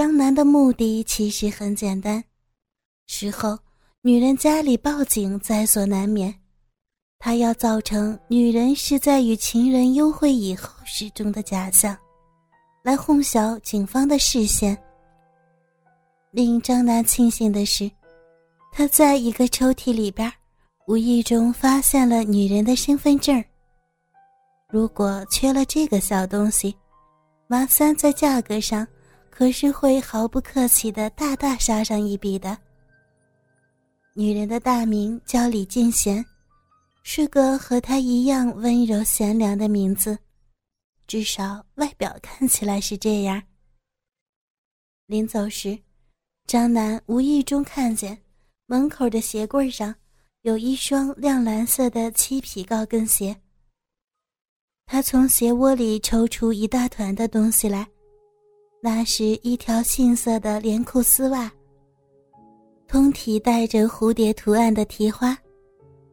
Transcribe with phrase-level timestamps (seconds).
[0.00, 2.24] 张楠的目的其实很简单，
[3.06, 3.58] 事后
[4.00, 6.34] 女人家里报警在所难免，
[7.18, 11.94] 他要造成女人是在与情人幽会以后失踪的假象，
[12.82, 14.74] 来哄小警方的视线。
[16.30, 17.90] 令张楠庆幸的是，
[18.72, 20.32] 他在一个抽屉里边，
[20.86, 23.44] 无意中发现了女人的身份证。
[24.70, 26.74] 如果缺了这个小东西，
[27.48, 28.88] 马三在价格上。
[29.40, 32.58] 可是会毫不客气的大大杀上一笔的。
[34.12, 36.22] 女人的大名叫李静贤，
[37.02, 40.18] 是个和她一样温柔贤良的名字，
[41.06, 43.42] 至少外表看起来是这样。
[45.06, 45.78] 临走时，
[46.46, 48.18] 张楠无意中看见
[48.66, 49.94] 门口的鞋柜上
[50.42, 53.34] 有一双亮蓝色的漆皮高跟鞋。
[54.84, 57.88] 他从鞋窝里抽出一大团的东西来。
[58.82, 61.52] 那是一条杏色的连裤丝袜，
[62.88, 65.36] 通体带着蝴蝶图案的提花，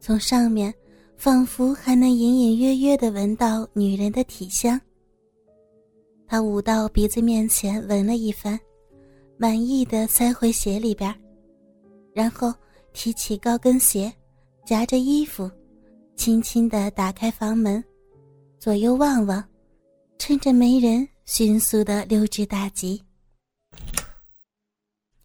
[0.00, 0.74] 从上面
[1.16, 4.80] 仿佛还能隐隐约约的闻到女人的体香。
[6.26, 8.58] 他捂到鼻子面前闻了一番，
[9.36, 11.14] 满意的塞回鞋里边，
[12.12, 12.52] 然后
[12.92, 14.12] 提起高跟鞋，
[14.64, 15.48] 夹着衣服，
[16.16, 17.82] 轻轻的打开房门，
[18.58, 19.44] 左右望望，
[20.18, 21.08] 趁着没人。
[21.26, 23.02] 迅速的溜之大吉。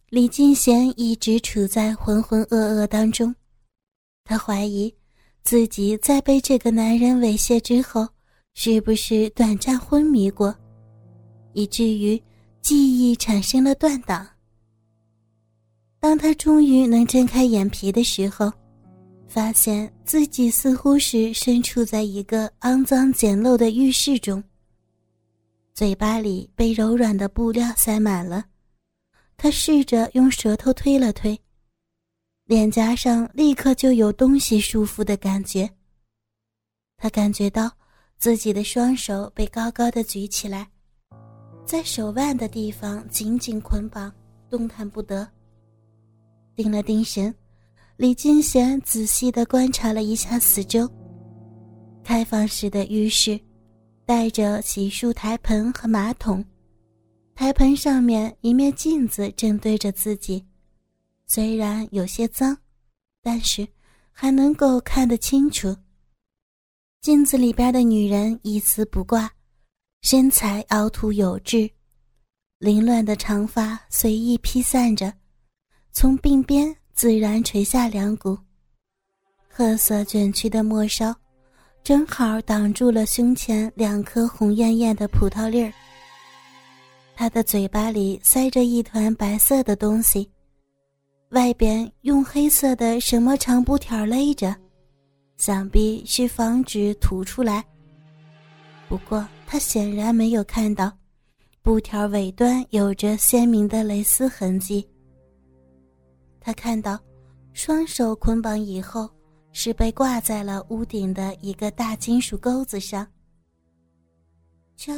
[0.10, 3.34] 李金贤一直处在浑浑噩噩当中，
[4.24, 4.94] 他怀疑
[5.44, 8.08] 自己在被这个男人猥亵之后，
[8.56, 10.54] 是不是短暂昏迷过，
[11.54, 12.22] 以至于
[12.64, 14.28] 记忆产生了断档。
[16.00, 18.52] 当他终于能睁开眼皮的时候，
[19.28, 24.44] 发现自己似乎是身处在一个肮脏简陋的浴室中。
[25.74, 28.46] 嘴巴里被柔软的布料塞满了，
[29.38, 31.40] 他试着用舌头推了推，
[32.46, 35.70] 脸颊上立刻就有东西束缚的感觉。
[36.98, 37.72] 他感觉到
[38.18, 40.70] 自己的双手被高高的举起来，
[41.66, 44.14] 在手腕的地方紧紧捆绑，
[44.50, 45.28] 动弹不得。
[46.54, 47.34] 定了定神，
[47.96, 50.88] 李金贤仔细的观察了一下四周，
[52.04, 53.40] 开放式的浴室。
[54.12, 56.44] 带着洗漱台盆和马桶，
[57.34, 60.46] 台盆上面一面镜子正对着自己，
[61.26, 62.58] 虽然有些脏，
[63.22, 63.66] 但是
[64.12, 65.74] 还能够看得清楚。
[67.00, 69.32] 镜子里边的女人一丝不挂，
[70.02, 71.72] 身材凹凸有致，
[72.60, 75.14] 凌乱的长发随意披散着，
[75.94, 78.38] 从鬓边自然垂下两股，
[79.48, 81.16] 褐色卷曲的末梢。
[81.84, 85.74] 正好挡住了胸前两颗红艳艳的葡萄粒儿。
[87.16, 90.30] 他的嘴巴里塞着一团白色的东西，
[91.30, 94.56] 外边用黑色的什么长布条勒着，
[95.38, 97.66] 想必是防止吐出来。
[98.88, 100.92] 不过他显然没有看到，
[101.64, 104.88] 布条尾端有着鲜明的蕾丝痕迹。
[106.40, 107.00] 他看到，
[107.54, 109.10] 双手捆绑以后。
[109.54, 113.06] 是被挂在了屋顶的一个大金属钩子上。
[114.76, 114.94] 这，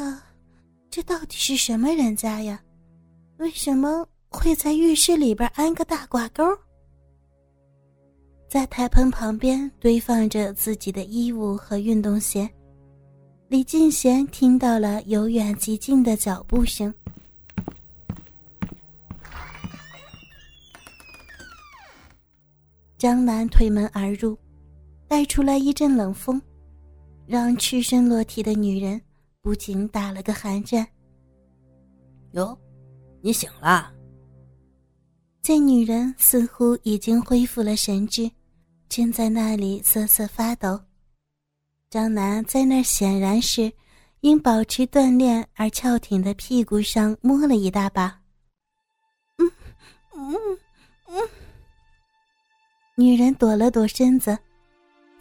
[0.90, 2.62] 这到底是什么人家呀？
[3.38, 6.44] 为什么会在浴室里边安个大挂钩？
[8.48, 12.48] 在台盆旁边堆放着自己的衣物和运动鞋，
[13.48, 16.94] 李进贤听到了由远及近的脚步声。
[22.98, 24.38] 张楠推门而入。
[25.14, 26.42] 带出来一阵冷风，
[27.28, 29.00] 让赤身裸体的女人
[29.44, 30.88] 不禁打了个寒战。
[32.32, 32.58] 哟，
[33.22, 33.94] 你醒了。
[35.40, 38.28] 这女人似乎已经恢复了神智，
[38.90, 40.82] 正在那里瑟瑟发抖。
[41.92, 43.72] 张楠在那显然是
[44.22, 48.20] 因保持锻炼而翘挺的屁股上摸了一大把。
[49.38, 49.52] 嗯
[50.16, 50.36] 嗯
[51.06, 51.30] 嗯。
[52.96, 54.36] 女人躲了躲身子。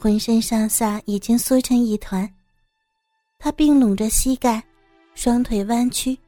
[0.02, 2.28] 浑身上下已经缩成一团，
[3.38, 4.60] 他并拢着膝盖，
[5.14, 6.18] 双腿弯曲，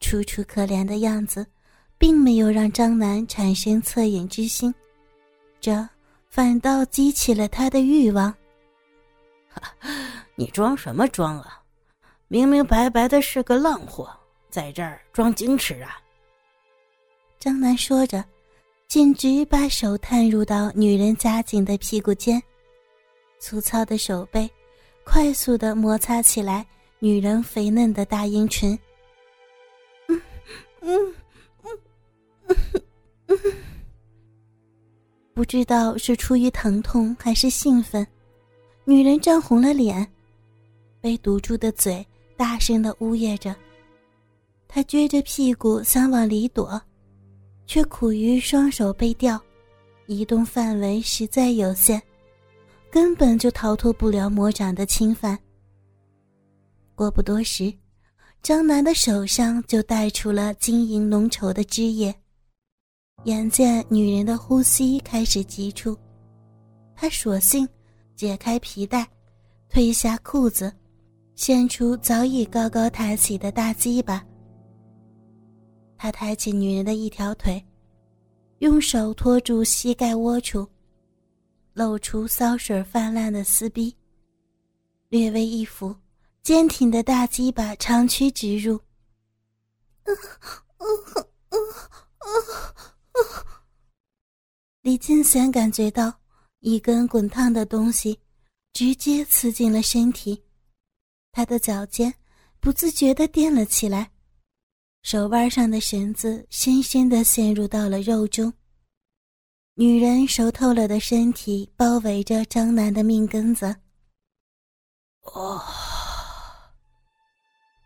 [0.00, 1.46] 楚楚可怜的样子，
[1.98, 4.74] 并没有让张楠产生恻隐之心，
[5.60, 5.86] 这
[6.30, 8.34] 反倒激起了他的欲望。
[10.34, 11.60] 你装什么装啊？
[12.28, 14.10] 明明白白的是个浪货，
[14.48, 15.98] 在这儿装矜持啊！
[17.38, 18.24] 张楠说着，
[18.88, 22.42] 径直把手探入到女人夹紧的屁股间。
[23.44, 24.50] 粗糙的手背，
[25.04, 26.66] 快速的摩擦起来
[26.98, 28.72] 女人肥嫩的大阴唇。
[30.08, 30.22] 嗯
[30.80, 30.98] 嗯
[31.62, 32.58] 嗯
[33.26, 33.38] 嗯，
[35.34, 38.06] 不知道是出于疼痛还是兴奋，
[38.86, 40.10] 女人涨红了脸，
[41.02, 42.02] 被堵住的嘴
[42.38, 43.54] 大声的呜咽着。
[44.66, 46.80] 她撅着屁股想往里躲，
[47.66, 49.38] 却苦于双手被吊，
[50.06, 52.02] 移动范围实在有限。
[52.94, 55.36] 根本就逃脱不了魔掌的侵犯。
[56.94, 57.74] 过不多时，
[58.40, 62.14] 张楠的手上就带出了晶莹浓稠的汁液。
[63.24, 65.98] 眼见女人的呼吸开始急促，
[66.94, 67.68] 他索性
[68.14, 69.04] 解开皮带，
[69.68, 70.72] 褪下裤子，
[71.34, 74.24] 现出早已高高抬起的大鸡巴。
[75.98, 77.60] 他抬起女人的一条腿，
[78.60, 80.64] 用手托住膝盖窝处，
[81.74, 83.94] 露出骚水泛滥的丝逼，
[85.08, 85.94] 略微一扶，
[86.40, 88.80] 坚挺的大鸡巴长驱直入。
[94.82, 96.14] 李金贤感觉到
[96.60, 98.20] 一根滚烫的东西
[98.72, 100.40] 直接刺进了身体，
[101.32, 102.14] 他的脚尖
[102.60, 104.12] 不自觉地垫了起来，
[105.02, 108.52] 手腕上的绳子深深地陷入到了肉中。
[109.76, 113.74] 女人熟透了的身体包围着张楠的命根子。
[115.22, 115.60] 哦，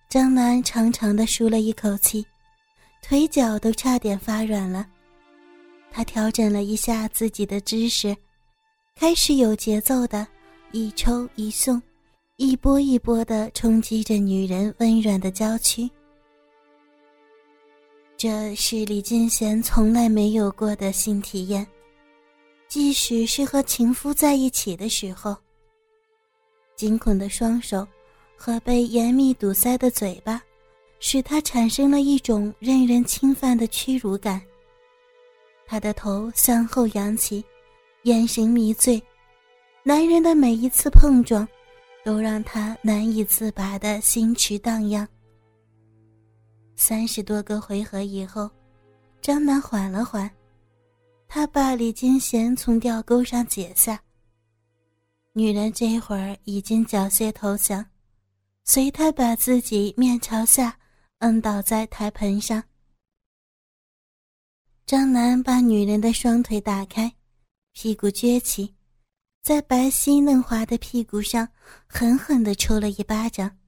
[0.06, 2.26] 张楠长长的舒了一口气，
[3.00, 4.86] 腿脚都差点发软了。
[5.90, 8.14] 他调整了一下自己的姿势，
[8.94, 10.26] 开始有节奏的
[10.72, 11.80] 一抽一送，
[12.36, 15.90] 一波一波的冲击着女人温软的娇躯。
[18.18, 21.66] 这是李金贤从来没有过的新体验，
[22.68, 25.34] 即使是和情夫在一起的时候。
[26.76, 27.86] 惊恐的双手
[28.36, 30.40] 和被严密堵塞的嘴巴，
[31.00, 34.40] 使他产生了一种任人侵犯的屈辱感。
[35.66, 37.44] 他的头向后扬起，
[38.02, 39.02] 眼神迷醉，
[39.82, 41.46] 男人的每一次碰撞，
[42.04, 45.08] 都让他难以自拔的心驰荡漾。
[46.76, 48.48] 三十多个回合以后，
[49.20, 50.30] 张楠缓了缓，
[51.28, 54.02] 他把李金贤从吊钩上解下。
[55.34, 57.84] 女人这会儿已经缴械投降，
[58.64, 60.78] 随他把自己面朝下
[61.18, 62.64] 摁倒在台盆上。
[64.86, 67.14] 张楠把女人的双腿打开，
[67.72, 68.74] 屁股撅起，
[69.42, 71.46] 在白皙嫩滑的屁股上
[71.86, 73.58] 狠狠地抽了一巴掌，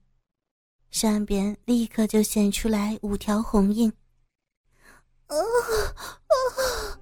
[0.89, 3.93] 上边立刻就显出来五条红印。
[5.27, 6.99] 啊 啊！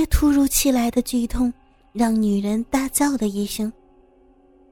[0.00, 1.52] 这突如其来的剧痛
[1.92, 3.70] 让女人大叫了一声，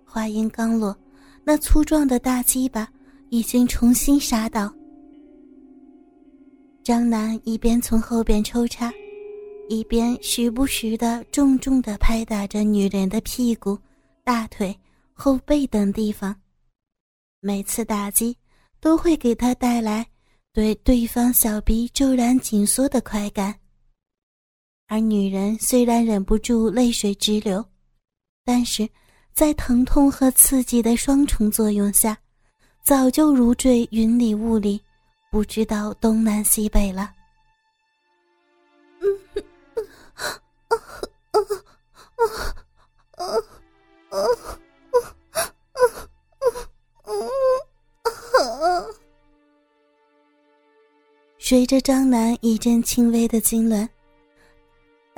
[0.03, 0.97] 话音刚落，
[1.45, 2.89] 那粗壮的大鸡巴
[3.29, 4.73] 已经重新杀到。
[6.83, 8.91] 张楠一边从后边抽插，
[9.69, 13.79] 一边时不时的重重的拍打着女人的屁股、
[14.25, 14.75] 大腿、
[15.13, 16.35] 后背等地方。
[17.41, 18.35] 每次打击
[18.81, 20.07] 都会给他带来
[20.55, 23.55] 对对方小臂骤然紧缩的快感。
[24.89, 27.65] 而女人虽然忍不住泪水直流，
[28.43, 28.89] 但是
[29.35, 32.17] 在疼痛和刺激的双重作用下，
[32.83, 34.83] 早就如坠云里雾里。
[35.31, 37.13] 不知道东南西北了。
[51.39, 53.87] 随着张楠一阵轻微的痉挛，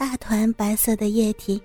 [0.00, 1.60] 大团白色的液体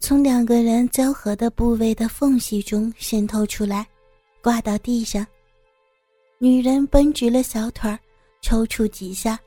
[0.00, 3.86] 从两个人交合的部位的缝隙中渗透出来，
[4.42, 5.24] 挂到地上。
[6.38, 7.96] 女人绷直了小腿儿，
[8.42, 9.38] 抽搐几下，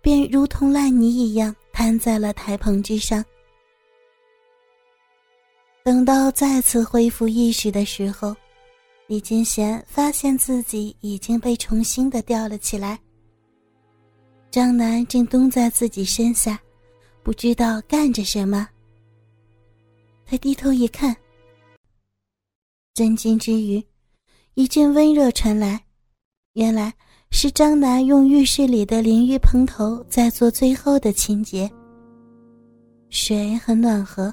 [0.00, 3.24] 便如同烂泥一样瘫在了台棚之上。
[5.84, 8.34] 等到再次恢复意识的时候，
[9.06, 12.98] 李金贤发现自己已经被重新的吊了起来。
[14.50, 16.60] 张楠正蹲在自己身下，
[17.24, 18.68] 不知道干着什么。
[20.26, 21.16] 他低头一看，
[22.92, 23.82] 震惊之余，
[24.52, 25.82] 一阵温热传来。
[26.52, 26.92] 原来
[27.30, 31.68] 是张楠用浴室里的淋浴喷头在做最后的清洁。
[33.08, 34.32] 水很暖和，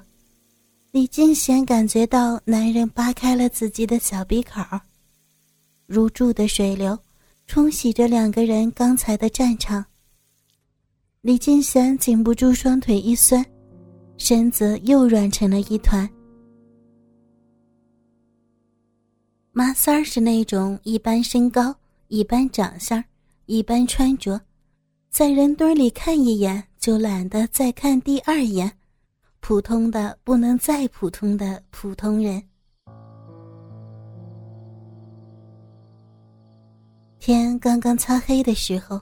[0.92, 4.62] 李金贤感觉到男人扒开了自己的小鼻口，
[5.88, 6.98] 如注的水流
[7.48, 9.86] 冲洗着两个人刚才的战场。
[11.22, 13.46] 李金贤禁不住双腿一酸，
[14.18, 16.10] 身子又软成了一团。
[19.52, 21.76] 麻三儿是那种一般身高。
[22.08, 23.02] 一般长相，
[23.46, 24.42] 一般穿着，
[25.12, 28.70] 在人堆里看一眼就懒得再看第二眼，
[29.40, 32.42] 普通的不能再普通的普通人。
[37.20, 39.00] 天刚刚擦黑的时候，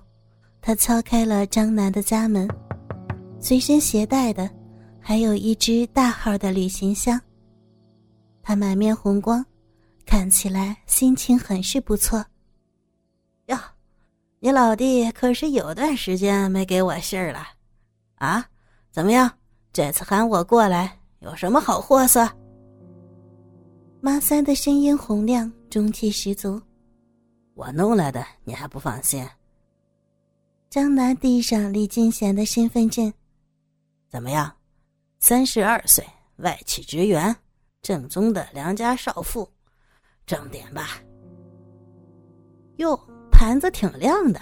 [0.69, 2.47] 他敲开了张楠的家门，
[3.39, 4.47] 随身携带的
[4.99, 7.19] 还有一只大号的旅行箱。
[8.43, 9.43] 他满面红光，
[10.05, 12.23] 看起来心情很是不错。
[13.47, 13.57] 哟，
[14.37, 17.47] 你老弟可是有段时间没给我信儿了，
[18.17, 18.45] 啊？
[18.91, 19.27] 怎么样？
[19.73, 22.29] 这次喊我过来有什么好货色？
[24.01, 26.61] 马三的声音洪亮，中气十足。
[27.55, 29.27] 我弄来的，你还不放心？
[30.69, 33.11] 张楠递上李金贤的身份证。
[34.07, 34.55] 怎么样？
[35.19, 36.05] 三十二岁，
[36.37, 37.35] 外企职员，
[37.81, 39.49] 正宗的良家少妇，
[40.27, 41.01] 正点吧？
[42.77, 42.95] 哟，
[43.31, 44.39] 盘子挺亮的，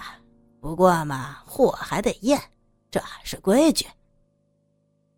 [0.60, 2.38] 不过嘛，货还得验，
[2.92, 3.86] 这还是规矩。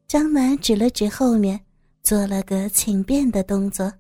[0.08, 1.60] 张楠指了指后面，
[2.04, 3.92] 做了个请便的动作。